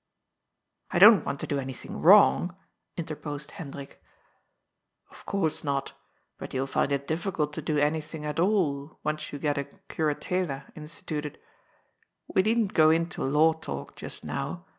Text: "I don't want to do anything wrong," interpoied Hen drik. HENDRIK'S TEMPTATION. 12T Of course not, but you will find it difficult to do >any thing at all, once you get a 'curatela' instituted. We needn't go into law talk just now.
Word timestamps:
"I 0.89 0.97
don't 0.97 1.23
want 1.27 1.39
to 1.41 1.45
do 1.45 1.59
anything 1.59 2.01
wrong," 2.01 2.55
interpoied 2.97 3.51
Hen 3.51 3.67
drik. 3.71 3.97
HENDRIK'S 3.97 3.97
TEMPTATION. 4.01 5.11
12T 5.11 5.11
Of 5.11 5.25
course 5.27 5.63
not, 5.63 5.93
but 6.39 6.55
you 6.55 6.61
will 6.61 6.65
find 6.65 6.91
it 6.91 7.07
difficult 7.07 7.53
to 7.53 7.61
do 7.61 7.77
>any 7.77 8.01
thing 8.01 8.25
at 8.25 8.39
all, 8.39 8.99
once 9.03 9.31
you 9.31 9.37
get 9.37 9.59
a 9.59 9.65
'curatela' 9.65 10.75
instituted. 10.75 11.37
We 12.27 12.41
needn't 12.41 12.73
go 12.73 12.89
into 12.89 13.23
law 13.23 13.53
talk 13.53 13.95
just 13.95 14.23
now. 14.25 14.65